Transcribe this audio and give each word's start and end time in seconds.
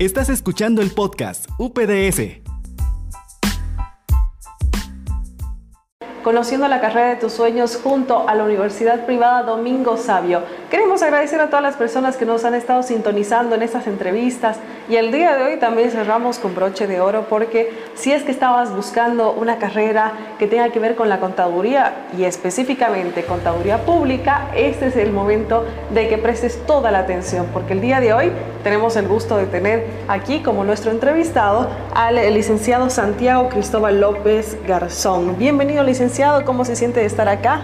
Estás 0.00 0.30
escuchando 0.30 0.80
el 0.80 0.92
podcast 0.92 1.46
UPDS. 1.58 2.40
conociendo 6.22 6.68
la 6.68 6.80
carrera 6.80 7.10
de 7.10 7.16
tus 7.16 7.32
sueños 7.32 7.78
junto 7.82 8.28
a 8.28 8.34
la 8.34 8.44
Universidad 8.44 9.04
Privada 9.04 9.42
Domingo 9.42 9.96
Sabio. 9.96 10.42
Queremos 10.70 11.02
agradecer 11.02 11.40
a 11.40 11.48
todas 11.48 11.64
las 11.64 11.74
personas 11.74 12.16
que 12.16 12.24
nos 12.24 12.44
han 12.44 12.54
estado 12.54 12.84
sintonizando 12.84 13.56
en 13.56 13.62
estas 13.62 13.88
entrevistas 13.88 14.58
y 14.88 14.94
el 14.94 15.10
día 15.10 15.34
de 15.34 15.42
hoy 15.42 15.56
también 15.56 15.90
cerramos 15.90 16.38
con 16.38 16.54
broche 16.54 16.86
de 16.86 17.00
oro 17.00 17.26
porque 17.28 17.72
si 17.96 18.12
es 18.12 18.22
que 18.22 18.30
estabas 18.30 18.72
buscando 18.72 19.32
una 19.32 19.58
carrera 19.58 20.12
que 20.38 20.46
tenga 20.46 20.68
que 20.68 20.78
ver 20.78 20.94
con 20.94 21.08
la 21.08 21.18
contaduría 21.18 22.06
y 22.16 22.22
específicamente 22.22 23.24
contaduría 23.24 23.84
pública, 23.84 24.48
este 24.54 24.86
es 24.86 24.96
el 24.96 25.10
momento 25.10 25.66
de 25.92 26.06
que 26.06 26.18
prestes 26.18 26.64
toda 26.66 26.92
la 26.92 27.00
atención 27.00 27.48
porque 27.52 27.72
el 27.72 27.80
día 27.80 27.98
de 27.98 28.12
hoy 28.12 28.30
tenemos 28.62 28.94
el 28.94 29.08
gusto 29.08 29.38
de 29.38 29.46
tener 29.46 29.88
aquí 30.06 30.40
como 30.40 30.62
nuestro 30.62 30.92
entrevistado 30.92 31.68
al 31.96 32.14
licenciado 32.32 32.90
Santiago 32.90 33.48
Cristóbal 33.48 34.00
López 34.00 34.56
Garzón. 34.68 35.36
Bienvenido 35.36 35.82
licenciado 35.82 36.44
¿cómo 36.44 36.64
se 36.64 36.76
siente 36.76 37.00
de 37.00 37.06
estar 37.06 37.28
acá? 37.28 37.62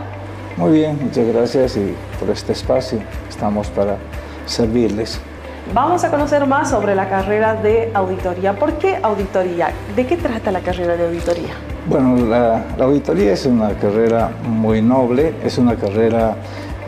Muy 0.57 0.73
bien, 0.73 0.99
muchas 1.03 1.27
gracias 1.27 1.77
y 1.77 1.95
por 2.19 2.31
este 2.31 2.53
espacio. 2.53 2.99
Estamos 3.29 3.69
para 3.69 3.99
servirles. 4.47 5.21
Vamos 5.75 6.03
a 6.05 6.11
conocer 6.11 6.47
más 6.47 6.71
sobre 6.71 6.95
la 6.95 7.11
carrera 7.11 7.55
de 7.55 7.91
auditoría. 7.93 8.55
¿Por 8.55 8.73
qué 8.79 8.99
auditoría? 9.03 9.71
¿De 9.95 10.07
qué 10.07 10.17
trata 10.17 10.51
la 10.51 10.61
carrera 10.61 10.97
de 10.97 11.05
auditoría? 11.05 11.51
Bueno, 11.87 12.17
la, 12.25 12.65
auditoría 12.81 13.35
es 13.35 13.45
una 13.45 13.75
carrera 13.75 14.31
muy 14.45 14.81
noble, 14.81 15.35
es 15.45 15.59
una 15.59 15.77
carrera 15.77 16.37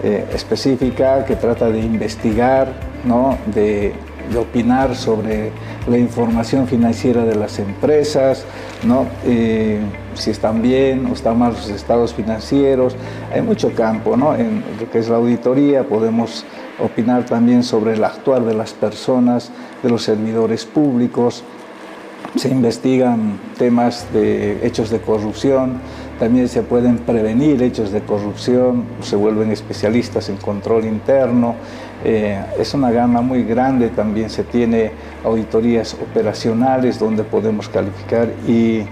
eh, 0.03 0.27
específica 0.33 1.25
que 1.27 1.37
trata 1.37 1.69
de 1.69 1.81
investigar, 1.81 2.69
¿no? 3.05 3.37
de 3.47 3.93
de 4.31 4.39
opinar 4.39 4.95
sobre 4.95 5.53
la 5.89 5.99
información 5.99 6.67
financiera 6.67 7.25
de 7.25 7.35
las 7.35 7.59
empresas, 7.59 8.45
¿no? 8.85 9.07
Eh, 9.25 9.81
si 10.19 10.31
están 10.31 10.61
bien 10.63 11.07
o 11.07 11.15
están 11.15 11.39
mal 11.39 11.53
los 11.53 11.71
estados 11.71 12.13
financieros. 12.13 12.97
Hay 13.33 13.43
mucho 13.43 13.73
campo 13.75 14.17
¿no? 14.17 14.35
en 14.35 14.65
lo 14.79 14.91
que 14.91 14.99
es 14.99 15.09
la 15.09 15.17
auditoría, 15.17 15.85
podemos 15.85 16.45
opinar 16.79 17.25
también 17.25 17.63
sobre 17.63 17.95
el 17.95 18.05
actuar 18.05 18.45
de 18.45 18.55
las 18.55 18.73
personas, 18.73 19.51
de 19.83 19.91
los 19.91 20.03
servidores 20.03 20.65
públicos. 20.65 21.43
Se 22.37 22.49
investigan 22.49 23.39
temas 23.57 24.07
de 24.13 24.67
hechos 24.67 24.91
de 24.91 25.01
corrupción, 25.01 25.81
también 26.19 26.49
se 26.49 26.63
pueden 26.63 26.99
prevenir 26.99 27.63
hechos 27.63 27.93
de 27.93 28.01
corrupción, 28.01 28.85
se 29.03 29.17
vuelven 29.17 29.53
especialistas 29.53 30.29
en 30.29 30.37
control 30.37 30.85
interno. 30.85 31.55
Eh, 32.05 32.43
es 32.59 32.75
una 32.75 32.91
gama 32.91 33.21
muy 33.21 33.45
grande, 33.45 33.89
también 33.89 34.29
se 34.29 34.45
tiene 34.45 34.91
auditorías 35.25 35.95
operacionales 35.95 36.99
donde 36.99 37.23
podemos 37.25 37.69
calificar 37.69 38.29
y, 38.47 38.83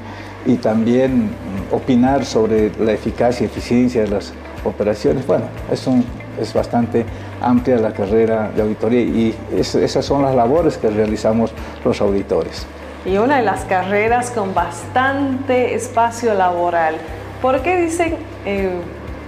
y 0.46 0.56
también 0.60 1.30
opinar 1.72 2.24
sobre 2.24 2.70
la 2.78 2.92
eficacia 2.92 3.44
y 3.44 3.46
eficiencia 3.46 4.02
de 4.02 4.08
las 4.08 4.32
operaciones. 4.64 5.26
Bueno, 5.26 5.46
es, 5.70 5.86
un, 5.86 6.04
es 6.40 6.54
bastante 6.54 7.04
amplia 7.40 7.76
la 7.78 7.92
carrera 7.92 8.50
de 8.54 8.62
auditoría 8.62 9.00
y 9.00 9.34
esas 9.52 10.04
son 10.04 10.22
las 10.22 10.34
labores 10.34 10.78
que 10.78 10.90
realizamos 10.90 11.52
los 11.84 12.00
auditores 12.00 12.66
y 13.06 13.18
una 13.18 13.36
de 13.36 13.42
las 13.42 13.64
carreras 13.64 14.30
con 14.30 14.52
bastante 14.52 15.74
espacio 15.74 16.34
laboral. 16.34 16.96
¿Por 17.40 17.62
qué 17.62 17.80
dicen 17.80 18.16
eh, 18.44 18.80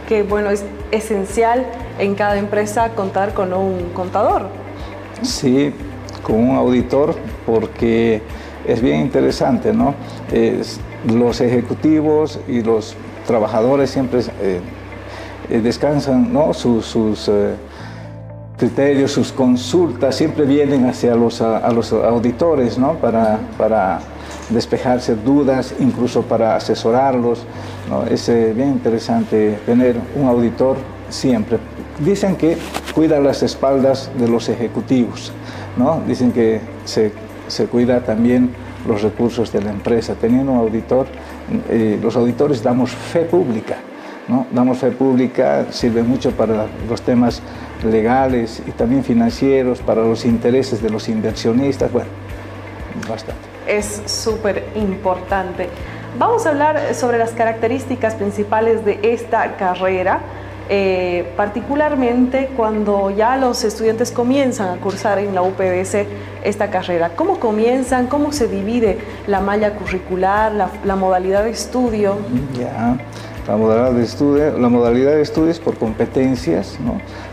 que 0.09 0.25
bueno, 0.25 0.51
es 0.51 0.65
esencial 0.91 1.65
en 1.99 2.15
cada 2.15 2.39
empresa 2.39 2.91
contar 2.91 3.35
con 3.35 3.53
un 3.53 3.91
contador? 3.95 4.49
Sí, 5.23 5.73
con 6.23 6.37
un 6.37 6.57
auditor, 6.57 7.15
porque 7.47 8.21
es 8.67 8.83
bien 8.83 9.01
interesante, 9.01 9.73
¿no? 9.73 9.95
los 11.07 11.41
ejecutivos 11.41 12.41
y 12.49 12.61
los 12.61 12.97
trabajadores 13.27 13.91
siempre 13.91 14.21
eh, 14.41 14.61
eh, 15.49 15.61
descansan, 15.61 16.33
¿no? 16.33 16.53
sus 16.53 17.31
criterios, 18.59 19.13
sus 19.13 19.33
consultas 19.33 20.17
siempre 20.17 20.45
vienen 20.45 20.85
hacia 20.87 21.15
los, 21.15 21.41
a, 21.41 21.71
los 21.71 21.93
auditores 21.93 22.77
¿no? 22.77 22.95
para, 22.95 23.39
para 23.57 24.01
despejarse 24.51 25.15
dudas, 25.15 25.75
incluso 25.79 26.23
para 26.23 26.57
asesorarlos. 26.57 27.45
¿no? 27.89 28.05
Es 28.05 28.29
eh, 28.29 28.53
bien 28.55 28.71
interesante 28.71 29.59
tener 29.65 29.97
un 30.17 30.27
auditor 30.27 30.77
siempre. 31.09 31.59
Dicen 32.01 32.37
que 32.37 32.59
cuida 32.95 33.21
las 33.21 33.43
espaldas 33.43 34.11
de 34.19 34.29
los 34.29 34.49
ejecutivos, 34.49 35.33
¿no? 35.77 36.03
dicen 36.07 36.33
que 36.33 36.61
se, 36.85 37.13
se 37.47 37.67
cuida 37.67 38.01
también 38.01 38.51
los 38.87 39.03
recursos 39.03 39.53
de 39.53 39.63
la 39.63 39.71
empresa. 39.71 40.15
Teniendo 40.21 40.53
un 40.53 40.59
auditor, 40.59 41.07
eh, 41.69 41.99
los 42.03 42.17
auditores 42.17 42.63
damos 42.63 42.91
fe 42.91 43.21
pública. 43.21 43.77
¿no? 44.27 44.47
Damos 44.53 44.79
fe 44.79 44.91
pública, 44.91 45.67
sirve 45.71 46.03
mucho 46.03 46.33
para 46.33 46.67
los 46.89 47.01
temas 47.03 47.41
legales 47.85 48.63
y 48.67 48.71
también 48.73 49.05
financieros, 49.05 49.81
para 49.81 50.03
los 50.03 50.25
intereses 50.25 50.83
de 50.83 50.91
los 50.91 51.09
inversionistas, 51.09 51.93
bueno, 51.93 52.11
bastante. 53.09 53.43
Es 53.67 54.03
súper 54.07 54.65
importante. 54.75 55.69
Vamos 56.19 56.47
a 56.47 56.51
hablar 56.51 56.95
sobre 56.95 57.19
las 57.19 57.33
características 57.33 58.15
principales 58.15 58.85
de 58.85 58.99
esta 59.03 59.57
carrera, 59.57 60.21
eh, 60.71 61.33
particularmente 61.37 62.51
cuando 62.57 63.11
ya 63.11 63.37
los 63.37 63.63
estudiantes 63.65 64.11
comienzan 64.11 64.69
a 64.77 64.81
cursar 64.81 65.19
en 65.19 65.35
la 65.35 65.43
UPBS 65.43 66.07
esta 66.45 66.71
carrera. 66.71 67.11
¿Cómo 67.15 67.39
comienzan? 67.39 68.07
¿Cómo 68.07 68.33
se 68.33 68.49
divide 68.49 68.99
la 69.27 69.41
malla 69.41 69.75
curricular, 69.75 70.53
la, 70.53 70.71
la 70.85 70.97
modalidad 70.97 71.45
de 71.45 71.51
estudio? 71.51 72.19
Ya. 72.59 72.97
La 73.49 73.57
modalidad 73.57 73.93
de 73.93 74.05
estudio, 74.05 74.59
la 74.59 74.69
modalidad 74.69 75.13
de 75.13 75.23
estudios 75.23 75.59
por 75.59 75.79
competencias, 75.79 76.79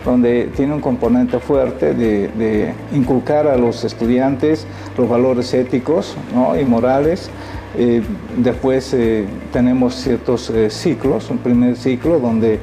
donde 0.06 0.50
tiene 0.56 0.74
un 0.74 0.80
componente 0.80 1.40
fuerte 1.40 1.94
de, 1.94 2.74
inculcar 2.94 3.48
a 3.48 3.58
los 3.58 3.84
estudiantes 3.84 4.66
los 4.98 5.10
valores 5.10 5.54
éticos 5.54 6.16
y 6.58 6.64
morales. 6.64 7.30
Eh, 7.78 8.02
después 8.38 8.94
eh, 8.94 9.26
tenemos 9.52 9.96
ciertos 9.96 10.50
eh, 10.52 10.70
ciclos, 10.70 11.30
un 11.30 11.40
primer 11.40 11.76
ciclo 11.76 12.18
donde 12.20 12.60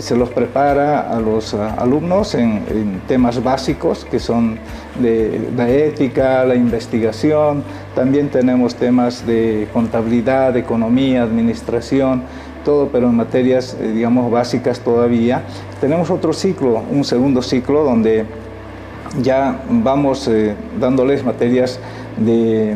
se 0.00 0.16
los 0.16 0.30
prepara 0.30 1.12
a 1.16 1.20
los 1.20 1.54
alumnos 1.54 2.34
en, 2.34 3.00
temas 3.06 3.40
básicos 3.40 4.04
que 4.04 4.18
son 4.18 4.58
la 5.00 5.70
ética, 5.70 6.44
la 6.44 6.56
investigación, 6.56 7.62
también 7.94 8.30
tenemos 8.30 8.74
temas 8.74 9.24
de 9.24 9.68
contabilidad, 9.72 10.56
economía, 10.56 11.22
administración, 11.22 12.24
todo, 12.64 12.88
pero 12.88 13.08
en 13.08 13.16
materias, 13.16 13.76
eh, 13.80 13.92
digamos, 13.92 14.30
básicas 14.30 14.80
todavía. 14.80 15.42
Tenemos 15.80 16.10
otro 16.10 16.32
ciclo, 16.32 16.82
un 16.90 17.04
segundo 17.04 17.42
ciclo, 17.42 17.84
donde 17.84 18.26
ya 19.20 19.62
vamos 19.68 20.28
eh, 20.28 20.54
dándoles 20.78 21.24
materias 21.24 21.80
de, 22.16 22.74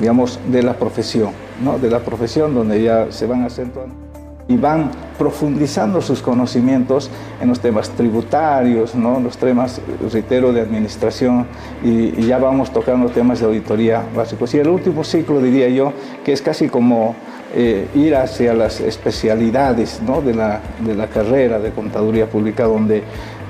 digamos, 0.00 0.38
de 0.50 0.62
la 0.62 0.74
profesión, 0.74 1.30
¿no? 1.62 1.78
De 1.78 1.90
la 1.90 2.00
profesión, 2.00 2.54
donde 2.54 2.82
ya 2.82 3.06
se 3.10 3.26
van 3.26 3.42
acentuando 3.42 4.06
y 4.48 4.56
van 4.56 4.90
profundizando 5.18 6.00
sus 6.00 6.22
conocimientos 6.22 7.10
en 7.40 7.48
los 7.48 7.60
temas 7.60 7.90
tributarios, 7.90 8.94
¿no? 8.94 9.18
los 9.18 9.36
temas, 9.38 9.80
reitero, 10.12 10.52
de 10.52 10.60
administración 10.60 11.46
y, 11.82 12.20
y, 12.20 12.26
ya 12.26 12.38
vamos 12.38 12.72
tocando 12.72 13.08
temas 13.08 13.40
de 13.40 13.46
auditoría 13.46 14.04
básicos. 14.14 14.54
Y 14.54 14.58
el 14.58 14.68
último 14.68 15.02
ciclo, 15.02 15.40
diría 15.40 15.68
yo, 15.68 15.92
que 16.24 16.32
es 16.32 16.42
casi 16.42 16.68
como 16.68 17.16
eh, 17.54 17.88
ir 17.94 18.16
hacia 18.16 18.54
las 18.54 18.80
especialidades 18.80 20.00
de, 20.04 20.34
la, 20.34 20.60
de, 20.80 20.94
la, 20.94 21.06
carrera 21.06 21.58
de 21.58 21.70
contaduría 21.70 22.28
pública, 22.28 22.64
donde 22.64 23.02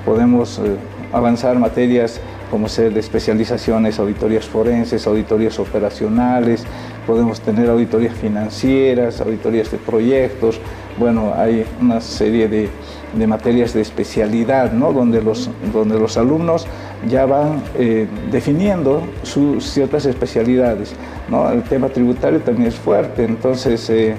podemos 0.05 0.59
eh, 0.59 0.75
avanzar 1.11 1.57
materias 1.57 2.19
como 2.51 2.69
ser 2.69 2.93
de 2.93 2.99
especializaciones, 2.99 3.99
auditorías 3.99 4.45
forenses, 4.45 5.05
auditorías 5.07 5.59
operacionales, 5.59 6.63
podemos 7.05 7.41
tener 7.41 7.69
auditorías 7.69 8.15
financieras, 8.15 9.19
auditorías 9.19 9.69
de 9.71 9.77
proyectos, 9.77 10.59
bueno, 10.97 11.33
hay 11.35 11.65
una 11.81 11.99
serie 12.01 12.47
de, 12.47 12.69
de 13.17 13.27
materias 13.27 13.73
de 13.73 13.81
especialidad, 13.81 14.71
¿no? 14.71 14.93
donde, 14.93 15.21
los, 15.21 15.49
donde 15.73 15.99
los 15.99 16.17
alumnos 16.17 16.67
ya 17.09 17.25
van 17.25 17.61
eh, 17.75 18.07
definiendo 18.31 19.01
sus 19.23 19.65
ciertas 19.65 20.05
especialidades. 20.05 20.93
¿no? 21.29 21.49
El 21.51 21.63
tema 21.63 21.89
tributario 21.89 22.39
también 22.41 22.67
es 22.67 22.75
fuerte, 22.75 23.23
entonces 23.23 23.89
eh, 23.89 24.15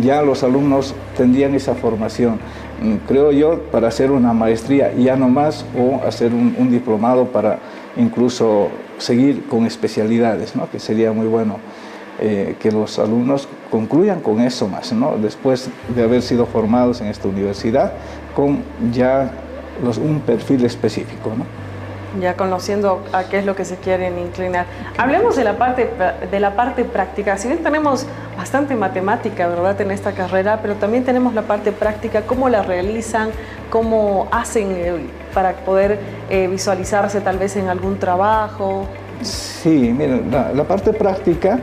ya 0.00 0.22
los 0.22 0.42
alumnos 0.42 0.94
tendrían 1.16 1.54
esa 1.54 1.74
formación. 1.74 2.38
Creo 3.08 3.32
yo, 3.32 3.62
para 3.72 3.88
hacer 3.88 4.10
una 4.10 4.34
maestría 4.34 4.92
ya 4.92 5.16
no 5.16 5.30
más 5.30 5.64
o 5.78 6.06
hacer 6.06 6.34
un, 6.34 6.70
diplomado 6.70 7.26
para 7.26 7.58
incluso 7.96 8.68
seguir 8.98 9.46
con 9.46 9.64
especialidades, 9.64 10.54
¿no? 10.54 10.68
que 10.70 10.78
sería 10.78 11.12
muy 11.12 11.26
bueno. 11.26 11.58
Eh, 12.18 12.56
que 12.58 12.72
los 12.72 12.98
alumnos 12.98 13.46
concluyan 13.70 14.22
con 14.22 14.40
eso 14.40 14.66
más, 14.68 14.90
¿no? 14.90 15.18
después 15.18 15.68
de 15.94 16.02
haber 16.02 16.22
sido 16.22 16.46
formados 16.46 17.02
en 17.02 17.08
esta 17.08 17.28
universidad, 17.28 17.92
con 18.34 18.62
ya 18.90 19.30
un 19.82 20.20
perfil 20.20 20.64
específico. 20.64 21.34
¿no? 21.36 21.44
ya 22.18 22.34
conociendo 22.34 23.04
a 23.12 23.24
qué 23.24 23.38
es 23.38 23.44
lo 23.44 23.54
que 23.54 23.66
se 23.66 23.76
quieren 23.76 24.18
inclinar. 24.18 24.64
Hablemos 24.96 25.36
de 25.36 25.44
la 25.44 25.58
parte, 25.58 25.90
de 26.30 26.40
la 26.40 26.56
parte 26.56 26.84
práctica. 26.84 27.36
Si 27.36 27.48
bien 27.48 27.62
tenemos 27.62 28.06
bastante 28.36 28.74
matemática, 28.74 29.46
¿verdad?, 29.48 29.78
en 29.80 29.90
esta 29.90 30.12
carrera, 30.12 30.60
pero 30.62 30.76
también 30.76 31.04
tenemos 31.04 31.34
la 31.34 31.42
parte 31.42 31.72
práctica, 31.72 32.22
cómo 32.22 32.48
la 32.48 32.62
realizan, 32.62 33.28
cómo 33.70 34.28
hacen 34.30 34.70
eh, 34.70 34.94
para 35.34 35.52
poder 35.52 35.98
eh, 36.30 36.48
visualizarse 36.48 37.20
tal 37.20 37.38
vez 37.38 37.56
en 37.56 37.68
algún 37.68 37.98
trabajo. 37.98 38.86
Sí, 39.20 39.92
miren, 39.96 40.30
la 40.30 40.64
parte 40.64 40.92
práctica 40.92 41.60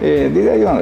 eh, 0.00 0.30
diría 0.32 0.56
yo, 0.56 0.72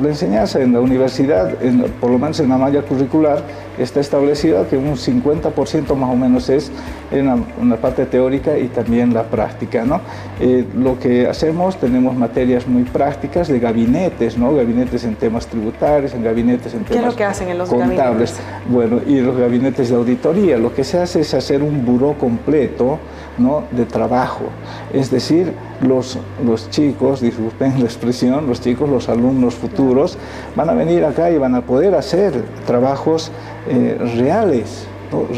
la 0.00 0.08
enseñanza 0.08 0.60
en 0.60 0.72
la 0.72 0.80
universidad, 0.80 1.54
por 2.00 2.10
lo 2.10 2.18
menos 2.18 2.38
en 2.40 2.48
la 2.48 2.56
malla 2.56 2.82
curricular, 2.82 3.42
está 3.78 4.00
establecida 4.00 4.66
que 4.68 4.76
un 4.76 4.96
50% 4.96 5.94
más 5.96 6.10
o 6.10 6.16
menos 6.16 6.48
es 6.48 6.70
en 7.10 7.26
la, 7.68 7.76
parte 7.76 8.06
teórica 8.06 8.58
y 8.58 8.68
también 8.68 9.12
la 9.14 9.24
práctica. 9.24 9.84
¿no? 9.84 10.00
Eh, 10.38 10.64
lo 10.76 10.98
que 10.98 11.26
hacemos, 11.26 11.76
tenemos 11.76 12.14
materias 12.14 12.66
muy 12.66 12.84
prácticas 12.84 13.48
de 13.48 13.58
gabinetes, 13.58 14.36
¿no? 14.36 14.54
gabinetes 14.54 15.04
en 15.04 15.16
temas 15.16 15.46
tributarios, 15.46 16.14
en 16.14 16.22
gabinetes 16.22 16.74
en 16.74 16.84
temas 16.84 16.90
¿Qué 16.90 16.98
es 16.98 17.04
lo 17.04 17.16
que 17.16 17.24
hacen 17.24 17.48
en 17.48 17.58
los 17.58 17.68
contables. 17.68 17.98
Gabinetes? 17.98 18.40
Bueno, 18.68 19.00
y 19.06 19.20
los 19.20 19.36
gabinetes 19.36 19.88
de 19.88 19.96
auditoría. 19.96 20.58
Lo 20.58 20.74
que 20.74 20.84
se 20.84 20.98
hace 20.98 21.20
es 21.20 21.34
hacer 21.34 21.62
un 21.62 21.84
buró 21.84 22.14
completo 22.18 22.98
¿no? 23.40 23.64
de 23.70 23.86
trabajo. 23.86 24.44
Es 24.92 25.10
decir, 25.10 25.52
los, 25.80 26.18
los 26.44 26.70
chicos, 26.70 27.20
disculpen 27.20 27.80
la 27.80 27.86
expresión, 27.86 28.46
los 28.46 28.60
chicos, 28.60 28.88
los 28.88 29.08
alumnos 29.08 29.54
futuros, 29.54 30.18
van 30.54 30.70
a 30.70 30.74
venir 30.74 31.04
acá 31.04 31.30
y 31.30 31.38
van 31.38 31.54
a 31.54 31.62
poder 31.62 31.94
hacer 31.94 32.44
trabajos 32.66 33.32
eh, 33.68 33.98
reales, 34.16 34.86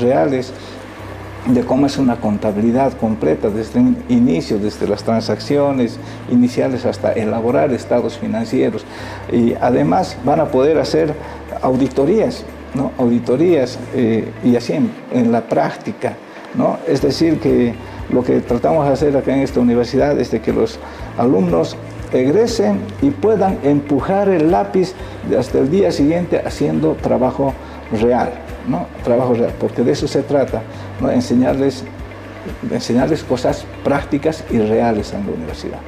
reales 0.00 0.52
de 1.46 1.62
cómo 1.62 1.86
es 1.86 1.98
una 1.98 2.16
contabilidad 2.16 2.92
completa 2.92 3.50
desde 3.50 3.80
un 3.80 3.96
inicio, 4.08 4.58
desde 4.58 4.86
las 4.86 5.02
transacciones 5.02 5.98
iniciales 6.30 6.86
hasta 6.86 7.12
elaborar 7.12 7.72
estados 7.72 8.16
financieros. 8.18 8.84
Y 9.32 9.54
además 9.60 10.16
van 10.24 10.40
a 10.40 10.46
poder 10.46 10.78
hacer 10.78 11.14
auditorías, 11.60 12.44
¿no? 12.74 12.92
auditorías 12.98 13.78
eh, 13.94 14.30
y 14.44 14.54
así 14.54 14.74
en, 14.74 15.32
la 15.32 15.40
práctica. 15.42 16.16
¿no? 16.54 16.78
Es 16.86 17.02
decir, 17.02 17.40
que 17.40 17.74
lo 18.12 18.22
que 18.22 18.40
tratamos 18.40 18.86
de 18.86 18.92
hacer 18.92 19.16
acá 19.16 19.34
en 19.34 19.40
esta 19.40 19.60
universidad 19.60 20.18
es 20.20 20.30
de 20.30 20.40
que 20.40 20.52
los 20.52 20.78
alumnos 21.18 21.76
egresen 22.12 22.80
y 23.00 23.10
puedan 23.10 23.58
empujar 23.62 24.28
el 24.28 24.50
lápiz 24.50 24.94
hasta 25.38 25.58
el 25.58 25.70
día 25.70 25.90
siguiente 25.90 26.42
haciendo 26.44 26.94
trabajo 26.94 27.54
real, 28.00 28.32
¿no? 28.68 28.86
Trabajo 29.02 29.34
real, 29.34 29.52
porque 29.58 29.82
de 29.82 29.92
eso 29.92 30.06
se 30.06 30.22
trata, 30.22 30.62
¿no? 31.00 31.10
Enseñarles, 31.10 31.84
enseñarles 32.70 33.24
cosas 33.24 33.64
prácticas 33.82 34.44
y 34.50 34.58
reales 34.58 35.12
en 35.14 35.26
la 35.26 35.32
universidad. 35.32 35.78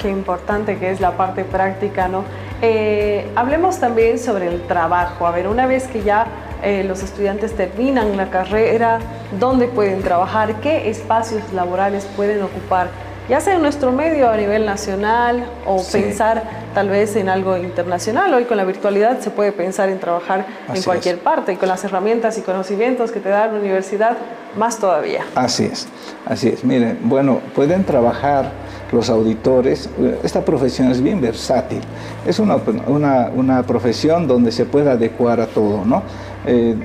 Qué 0.00 0.10
importante 0.10 0.76
que 0.76 0.90
es 0.90 1.00
la 1.00 1.16
parte 1.16 1.44
práctica, 1.44 2.08
¿no? 2.08 2.24
Eh, 2.60 3.26
hablemos 3.36 3.80
también 3.80 4.18
sobre 4.18 4.48
el 4.48 4.62
trabajo. 4.66 5.26
A 5.26 5.30
ver, 5.30 5.48
una 5.48 5.66
vez 5.66 5.86
que 5.86 6.02
ya 6.02 6.26
eh, 6.64 6.84
los 6.84 7.02
estudiantes 7.02 7.54
terminan 7.54 8.16
la 8.16 8.30
carrera, 8.30 8.98
¿dónde 9.38 9.68
pueden 9.68 10.02
trabajar? 10.02 10.60
¿Qué 10.60 10.88
espacios 10.88 11.52
laborales 11.52 12.06
pueden 12.16 12.42
ocupar? 12.42 12.88
ya 13.28 13.40
sea 13.40 13.54
en 13.54 13.62
nuestro 13.62 13.90
medio 13.90 14.28
a 14.28 14.36
nivel 14.36 14.66
nacional 14.66 15.46
o 15.66 15.82
pensar 15.90 16.42
tal 16.74 16.90
vez 16.90 17.16
en 17.16 17.28
algo 17.28 17.56
internacional. 17.56 18.34
Hoy 18.34 18.44
con 18.44 18.56
la 18.56 18.64
virtualidad 18.64 19.20
se 19.20 19.30
puede 19.30 19.52
pensar 19.52 19.88
en 19.88 19.98
trabajar 19.98 20.46
en 20.72 20.82
cualquier 20.82 21.18
parte 21.20 21.54
y 21.54 21.56
con 21.56 21.68
las 21.68 21.82
herramientas 21.84 22.36
y 22.36 22.42
conocimientos 22.42 23.10
que 23.10 23.20
te 23.20 23.30
da 23.30 23.46
la 23.46 23.58
universidad, 23.58 24.16
más 24.58 24.78
todavía. 24.78 25.24
Así 25.34 25.64
es, 25.64 25.88
así 26.26 26.48
es. 26.48 26.64
Miren, 26.64 26.98
bueno, 27.02 27.40
pueden 27.54 27.84
trabajar 27.84 28.52
los 28.92 29.08
auditores. 29.08 29.88
Esta 30.22 30.44
profesión 30.44 30.90
es 30.90 31.02
bien 31.02 31.20
versátil. 31.20 31.80
Es 32.26 32.38
una, 32.38 32.56
una, 32.86 33.30
una 33.34 33.62
profesión 33.62 34.28
donde 34.28 34.52
se 34.52 34.66
puede 34.66 34.90
adecuar 34.90 35.40
a 35.40 35.46
todo, 35.46 35.84
¿no? 35.84 36.02
Eh, 36.46 36.76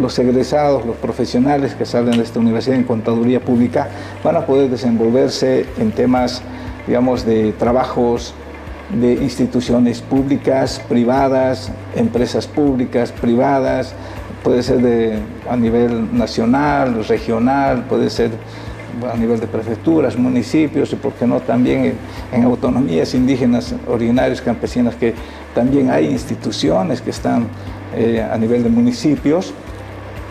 los 0.00 0.18
egresados, 0.18 0.86
los 0.86 0.96
profesionales 0.96 1.74
que 1.74 1.84
salen 1.84 2.16
de 2.16 2.22
esta 2.22 2.40
universidad 2.40 2.76
en 2.76 2.84
contaduría 2.84 3.40
pública 3.40 3.88
van 4.24 4.36
a 4.36 4.46
poder 4.46 4.70
desenvolverse 4.70 5.66
en 5.78 5.92
temas, 5.92 6.42
digamos, 6.86 7.26
de 7.26 7.52
trabajos 7.52 8.34
de 8.90 9.14
instituciones 9.14 10.00
públicas, 10.00 10.80
privadas, 10.88 11.70
empresas 11.94 12.46
públicas, 12.46 13.12
privadas, 13.12 13.94
puede 14.42 14.62
ser 14.62 14.78
de, 14.78 15.18
a 15.48 15.56
nivel 15.56 16.16
nacional, 16.16 17.04
regional, 17.06 17.84
puede 17.88 18.10
ser 18.10 18.30
a 19.10 19.16
nivel 19.16 19.40
de 19.40 19.46
prefecturas, 19.46 20.18
municipios 20.18 20.92
y, 20.92 20.96
por 20.96 21.12
qué 21.14 21.26
no, 21.26 21.40
también 21.40 21.94
en, 22.32 22.44
autonomías 22.44 23.14
indígenas, 23.14 23.74
originarias, 23.88 24.42
campesinas, 24.42 24.94
que 24.94 25.14
también 25.54 25.90
hay 25.90 26.06
instituciones 26.06 27.00
que 27.00 27.10
están 27.10 27.46
eh, 27.96 28.22
a 28.22 28.38
nivel 28.38 28.62
de 28.62 28.70
municipios 28.70 29.52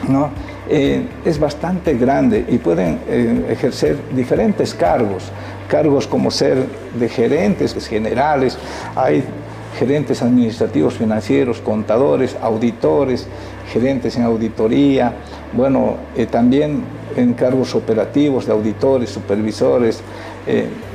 ¿no? 0.08 0.31
Eh, 0.68 1.06
es 1.25 1.40
bastante 1.40 1.96
grande 1.96 2.46
y 2.48 2.58
pueden 2.58 3.00
eh, 3.08 3.46
ejercer 3.50 3.98
diferentes 4.16 4.74
cargos, 4.74 5.31
cargos 5.68 6.08
como 6.08 6.31
ser 6.31 6.66
de 6.98 7.10
gerentes 7.10 7.75
generales, 7.88 8.58
hay 8.96 9.24
gerentes 9.78 10.22
administrativos 10.22 10.96
financieros, 10.96 11.62
contadores, 11.62 12.36
auditores, 12.42 13.28
gerentes 13.72 14.18
en 14.18 14.24
auditoría, 14.24 15.13
bueno, 15.54 15.98
también 16.30 16.84
en 17.16 17.34
cargos 17.34 17.75
operativos 17.75 18.46
de 18.46 18.52
auditores, 18.54 19.10
supervisores. 19.10 20.02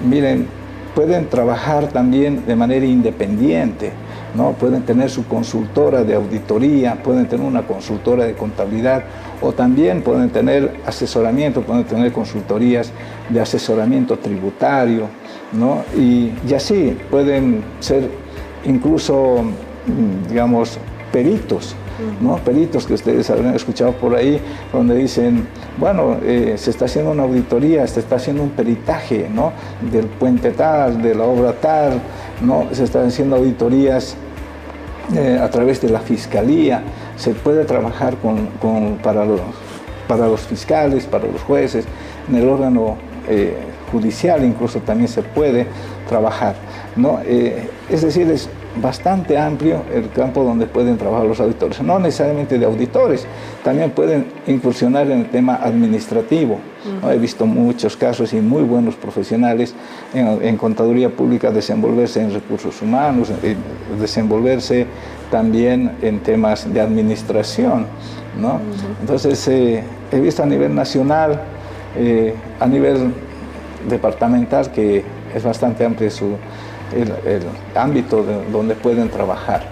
miren, 0.05 0.47
pueden 0.95 1.29
trabajar 1.29 1.89
también 1.89 2.45
de 2.47 2.57
manera 2.57 2.85
independiente 2.85 3.93
¿no? 4.37 4.53
Pueden 4.53 4.83
tener 4.83 5.11
su 5.11 5.27
consultora 5.27 6.05
de 6.05 6.15
auditoría, 6.15 7.03
pueden 7.03 7.27
tener 7.27 7.47
una 7.47 7.63
consultora 7.63 8.25
de 8.25 8.35
contabilidad 8.35 9.05
o 9.41 9.53
también 9.53 10.03
pueden 10.03 10.31
tener 10.31 10.81
asesoramiento, 10.85 11.63
pueden 11.63 11.85
tener 11.85 12.13
consultorías 12.13 12.93
de 13.29 13.41
asesoramiento 13.41 14.19
tributario, 14.19 15.09
¿no? 15.53 15.83
Y, 15.97 16.33
y 16.47 16.55
así 16.55 16.97
pueden 17.11 17.63
ser 17.81 18.11
incluso, 18.65 19.43
mm, 19.87 20.29
digamos, 20.29 20.79
peritos, 21.13 21.75
¿no? 22.21 22.37
peritos 22.37 22.87
que 22.87 22.95
ustedes 22.95 23.31
habrán 23.31 23.55
escuchado 23.55 23.93
por 23.93 24.15
ahí, 24.15 24.41
donde 24.73 24.97
dicen, 24.97 25.47
bueno, 25.79 26.19
eh, 26.23 26.55
se 26.59 26.71
está 26.71 26.85
haciendo 26.85 27.11
una 27.11 27.23
auditoría, 27.23 27.87
se 27.87 28.01
está 28.01 28.17
haciendo 28.17 28.43
un 28.43 28.51
peritaje 28.51 29.29
¿no? 29.33 29.53
del 29.91 30.07
puente 30.07 30.51
tal, 30.51 31.01
de 31.01 31.15
la 31.15 31.25
obra 31.25 31.53
tal, 31.55 32.01
¿no? 32.43 32.67
se 32.73 32.85
están 32.85 33.07
haciendo 33.07 33.37
auditorías 33.37 34.17
eh, 35.15 35.39
a 35.41 35.49
través 35.51 35.81
de 35.81 35.89
la 35.89 36.01
fiscalía, 36.01 36.83
se 37.17 37.31
puede 37.33 37.65
trabajar 37.65 38.17
con, 38.17 38.99
para, 39.03 39.25
los, 39.25 39.41
para 40.09 40.27
los 40.27 40.41
fiscales, 40.41 41.05
para 41.05 41.27
los 41.27 41.43
jueces, 41.43 41.85
en 42.29 42.37
el 42.37 42.49
órgano 42.49 42.97
eh, 43.29 43.57
judicial 43.91 44.45
incluso 44.45 44.81
también 44.81 45.09
se 45.09 45.23
puede 45.23 45.67
trabajar. 46.09 46.57
¿no? 46.97 47.21
Eh, 47.25 47.69
es 47.89 48.03
decir, 48.03 48.31
es 48.31 48.49
bastante 48.81 49.39
amplio 49.39 49.83
el 49.93 50.11
campo 50.11 50.45
donde 50.45 50.67
pueden 50.67 50.97
trabajar 50.99 51.27
los 51.27 51.41
auditores, 51.41 51.81
no 51.83 51.99
necesariamente 51.99 52.59
de 52.59 52.67
auditores, 52.67 53.27
también 53.65 53.91
pueden 53.91 54.27
incursionar 54.47 55.11
en 55.11 55.21
el 55.21 55.31
tema 55.31 55.57
administrativo. 55.57 56.59
He 57.11 57.19
visto 57.19 57.47
muchos 57.47 57.97
casos 57.97 58.33
y 58.33 58.37
muy 58.37 58.63
buenos 58.63 58.95
profesionales 58.95 59.75
en, 60.15 60.57
contaduría 60.57 61.11
pública 61.11 61.51
desenvolverse 61.51 62.21
en 62.21 62.33
recursos 62.33 62.81
humanos, 62.81 63.33
desenvolverse 64.01 64.87
también 65.31 65.97
en 66.03 66.21
temas 66.21 66.73
de 66.73 66.81
administración. 66.81 67.87
¿no? 68.41 68.61
Entonces, 69.01 69.49
eh, 69.49 69.83
he 70.13 70.21
visto 70.21 70.45
a 70.45 70.47
nivel 70.47 70.75
nacional, 70.75 71.41
eh, 71.97 72.35
a 72.61 72.67
nivel 72.67 73.13
departamental, 73.89 74.71
que 74.71 75.03
es 75.35 75.43
bastante 75.43 75.85
amplio 75.85 76.11
su, 76.11 76.37
el, 76.95 77.43
ámbito 77.75 78.25
donde 78.51 78.75
pueden 78.75 79.09
trabajar. 79.09 79.63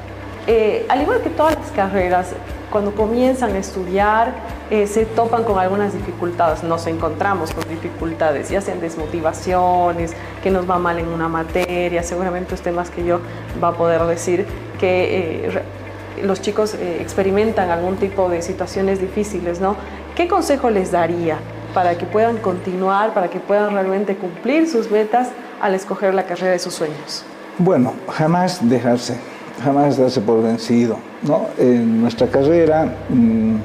Eh, 0.46 0.84
al 0.88 1.00
igual 1.00 1.22
que 1.22 1.30
todas 1.30 1.54
las 1.54 1.70
carreras, 1.70 2.32
cuando 2.70 2.94
comienzan 2.94 3.52
a 3.54 3.58
estudiar 3.58 4.34
eh, 4.70 4.86
se 4.86 5.06
topan 5.06 5.44
con 5.44 5.58
algunas 5.58 5.94
dificultades, 5.94 6.62
nos 6.62 6.86
encontramos 6.86 7.52
con 7.52 7.66
dificultades, 7.68 8.50
ya 8.50 8.60
sean 8.60 8.80
desmotivaciones, 8.80 10.12
que 10.42 10.50
nos 10.50 10.68
va 10.68 10.78
mal 10.78 10.98
en 10.98 11.08
una 11.08 11.28
materia, 11.28 12.02
seguramente 12.02 12.50
los 12.50 12.60
temas 12.60 12.90
que 12.90 13.04
yo 13.04 13.20
va 13.62 13.68
a 13.68 13.72
poder 13.72 14.02
decir 14.02 14.44
que 14.78 15.46
eh, 15.46 15.62
los 16.22 16.42
chicos 16.42 16.74
experimentan 16.74 17.70
algún 17.70 17.96
tipo 17.96 18.28
de 18.28 18.42
situaciones 18.42 19.00
difíciles, 19.00 19.60
¿no? 19.60 19.76
¿Qué 20.14 20.28
consejo 20.28 20.70
les 20.70 20.92
daría 20.92 21.38
para 21.74 21.98
que 21.98 22.06
puedan 22.06 22.38
continuar, 22.38 23.12
para 23.12 23.28
que 23.28 23.40
puedan 23.40 23.74
realmente 23.74 24.16
cumplir 24.16 24.68
sus 24.68 24.90
metas 24.90 25.28
al 25.60 25.74
escoger 25.74 26.14
la 26.14 26.24
carrera 26.24 26.52
de 26.52 26.58
sus 26.58 26.74
sueños? 26.74 27.24
Bueno, 27.58 27.92
jamás 28.08 28.66
dejarse, 28.66 29.18
jamás 29.62 29.98
darse 29.98 30.20
por 30.20 30.42
vencido. 30.42 30.96
¿no? 31.22 31.48
En 31.58 32.00
nuestra 32.00 32.26
carrera 32.28 32.94
mm, 33.08 33.56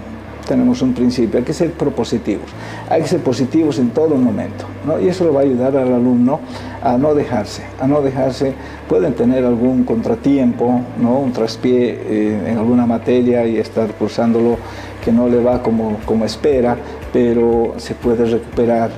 tenemos 0.49 0.81
un 0.81 0.95
principio, 0.95 1.37
hay 1.37 1.45
que 1.45 1.53
ser 1.53 1.73
propositivos, 1.73 2.49
hay 2.89 3.03
que 3.03 3.07
ser 3.07 3.21
positivos 3.21 3.77
en 3.77 3.91
todo 3.91 4.15
momento, 4.15 4.65
¿no? 4.83 4.99
y 4.99 5.07
eso 5.07 5.23
le 5.23 5.29
va 5.29 5.41
a 5.41 5.43
ayudar 5.43 5.77
al 5.77 5.93
alumno 5.93 6.39
a 6.81 6.97
no 6.97 7.13
dejarse, 7.13 7.61
a 7.79 7.85
no 7.85 8.01
dejarse, 8.01 8.55
pueden 8.87 9.13
tener 9.13 9.45
algún 9.45 9.83
contratiempo, 9.83 10.81
¿no? 10.99 11.19
un 11.19 11.33
traspié 11.33 12.01
eh, 12.01 12.43
en 12.47 12.57
alguna 12.57 12.87
materia 12.87 13.45
y 13.45 13.57
estar 13.57 13.93
cursándolo 13.93 14.57
que 15.05 15.11
no 15.11 15.27
le 15.27 15.39
va 15.39 15.61
como, 15.61 15.97
como 16.03 16.25
espera, 16.25 16.75
pero 17.13 17.75
se 17.77 17.93
puede 17.93 18.25
recuperar 18.25 18.89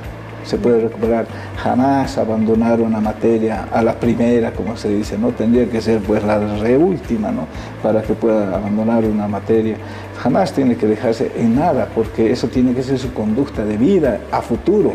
se 0.44 0.58
puede 0.58 0.82
recuperar. 0.82 1.26
Jamás 1.58 2.18
abandonar 2.18 2.82
una 2.82 3.00
materia 3.00 3.68
a 3.72 3.82
la 3.82 3.94
primera, 4.00 4.52
como 4.52 4.76
se 4.78 4.90
dice, 4.90 5.18
¿no? 5.18 5.30
Tendría 5.30 5.70
que 5.70 5.82
ser 5.82 6.00
pues 6.00 6.24
la 6.24 6.40
reúltima, 6.58 7.32
¿no? 7.32 7.48
Para 7.82 8.02
que 8.02 8.14
pueda 8.14 8.56
abandonar 8.56 9.06
una 9.06 9.28
materia. 9.28 9.78
Jamás 10.18 10.54
tiene 10.54 10.76
que 10.76 10.88
dejarse 10.88 11.32
en 11.36 11.56
nada, 11.56 11.90
porque 11.94 12.32
eso 12.32 12.48
tiene 12.48 12.74
que 12.74 12.84
ser 12.84 13.00
su 13.00 13.14
conducta 13.14 13.66
de 13.66 13.78
vida 13.78 14.20
a 14.32 14.42
futuro. 14.42 14.94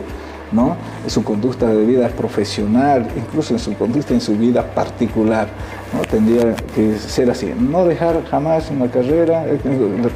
¿No? 0.52 0.76
en 1.04 1.10
su 1.10 1.24
conducta 1.24 1.66
de 1.66 1.84
vida 1.84 2.08
profesional, 2.08 3.08
incluso 3.16 3.54
en 3.54 3.58
su 3.58 3.74
conducta 3.74 4.14
en 4.14 4.20
su 4.20 4.36
vida 4.36 4.62
particular. 4.62 5.48
¿no? 5.92 6.02
Tendría 6.02 6.54
que 6.74 6.96
ser 6.98 7.30
así, 7.30 7.52
no 7.58 7.84
dejar 7.84 8.24
jamás 8.26 8.70
una 8.70 8.90
carrera, 8.90 9.44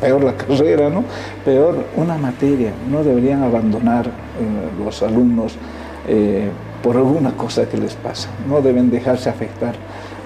peor 0.01 0.25
la 0.25 0.37
carrera, 0.37 0.91
¿no? 0.91 1.05
peor 1.45 1.85
una 1.97 2.17
materia, 2.17 2.73
no 2.91 3.03
deberían 3.03 3.43
abandonar 3.43 4.07
eh, 4.07 4.85
los 4.85 5.03
alumnos 5.03 5.57
eh, 6.09 6.49
por 6.83 6.97
alguna 6.97 7.33
cosa 7.33 7.69
que 7.69 7.77
les 7.77 7.95
pasa, 7.95 8.29
no 8.49 8.63
deben 8.63 8.91
dejarse 8.91 9.29
afectar 9.29 9.75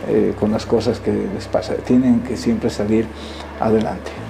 eh, 0.08 0.34
con 0.38 0.52
las 0.52 0.66
cosas 0.66 1.00
que 1.00 1.12
les 1.12 1.46
pasa, 1.48 1.74
tienen 1.74 2.20
que 2.20 2.36
siempre 2.36 2.70
salir 2.70 3.06
adelante. 3.60 4.23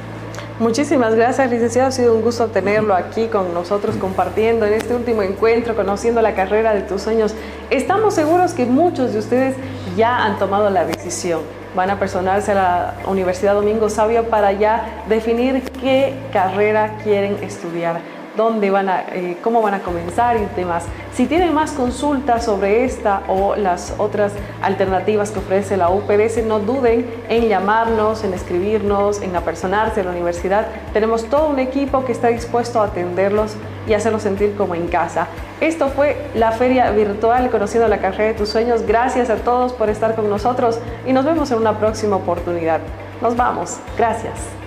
Muchísimas 0.60 1.16
gracias, 1.16 1.50
licenciado. 1.50 1.88
Ha 1.88 1.90
sido 1.90 2.14
un 2.14 2.22
gusto 2.22 2.46
tenerlo 2.46 2.94
aquí 2.94 3.26
con 3.26 3.52
nosotros 3.52 3.96
compartiendo 3.96 4.64
en 4.64 4.74
este 4.74 4.94
último 4.94 5.22
encuentro, 5.22 5.74
conociendo 5.74 6.22
la 6.22 6.36
carrera 6.36 6.72
de 6.72 6.82
tus 6.82 7.02
sueños. 7.02 7.34
Estamos 7.70 8.14
seguros 8.14 8.54
que 8.54 8.64
muchos 8.64 9.12
de 9.12 9.18
ustedes 9.18 9.56
ya 9.96 10.24
han 10.24 10.38
tomado 10.38 10.70
la 10.70 10.84
decisión. 10.84 11.40
Van 11.74 11.90
a 11.90 11.98
personarse 11.98 12.52
a 12.52 12.54
la 12.54 12.94
Universidad 13.08 13.54
Domingo 13.54 13.90
Sabio 13.90 14.30
para 14.30 14.52
ya 14.52 15.02
definir 15.08 15.60
qué 15.80 16.14
carrera 16.32 16.98
quieren 17.02 17.42
estudiar 17.42 18.13
dónde 18.36 18.70
van 18.70 18.88
a, 18.88 19.04
eh, 19.12 19.38
cómo 19.42 19.62
van 19.62 19.74
a 19.74 19.80
comenzar 19.80 20.36
y 20.36 20.46
demás. 20.56 20.84
Si 21.12 21.26
tienen 21.26 21.54
más 21.54 21.72
consultas 21.72 22.44
sobre 22.44 22.84
esta 22.84 23.22
o 23.28 23.54
las 23.56 23.94
otras 23.98 24.32
alternativas 24.62 25.30
que 25.30 25.38
ofrece 25.38 25.76
la 25.76 25.90
UPDS, 25.90 26.44
no 26.44 26.58
duden 26.58 27.06
en 27.28 27.48
llamarnos, 27.48 28.24
en 28.24 28.34
escribirnos, 28.34 29.22
en 29.22 29.36
apersonarse 29.36 30.00
a 30.00 30.04
la 30.04 30.10
universidad. 30.10 30.66
Tenemos 30.92 31.24
todo 31.24 31.48
un 31.48 31.58
equipo 31.58 32.04
que 32.04 32.12
está 32.12 32.28
dispuesto 32.28 32.80
a 32.80 32.86
atenderlos 32.86 33.54
y 33.86 33.92
hacerlos 33.92 34.22
sentir 34.22 34.56
como 34.56 34.74
en 34.74 34.88
casa. 34.88 35.28
Esto 35.60 35.88
fue 35.88 36.16
la 36.34 36.52
feria 36.52 36.90
virtual 36.90 37.50
Conociendo 37.50 37.88
la 37.88 37.98
carrera 37.98 38.32
de 38.32 38.34
tus 38.34 38.48
sueños. 38.48 38.82
Gracias 38.86 39.30
a 39.30 39.36
todos 39.36 39.72
por 39.72 39.88
estar 39.88 40.14
con 40.14 40.28
nosotros 40.28 40.78
y 41.06 41.12
nos 41.12 41.24
vemos 41.24 41.50
en 41.50 41.58
una 41.58 41.78
próxima 41.78 42.16
oportunidad. 42.16 42.80
Nos 43.22 43.36
vamos. 43.36 43.78
Gracias. 43.96 44.63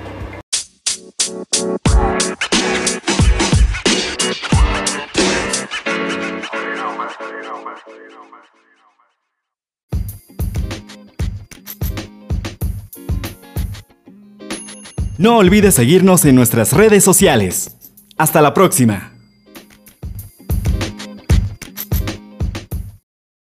No 15.28 15.40
olvides 15.40 15.76
seguirnos 15.76 16.24
en 16.24 16.36
nuestras 16.36 16.72
redes 16.72 17.04
sociales. 17.04 17.76
Hasta 18.18 18.42
la 18.42 18.54
próxima. 18.54 19.17